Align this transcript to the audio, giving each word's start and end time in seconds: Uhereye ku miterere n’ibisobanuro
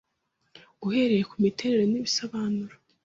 Uhereye 0.87 1.23
ku 1.29 1.35
miterere 1.43 1.83
n’ibisobanuro 1.87 2.75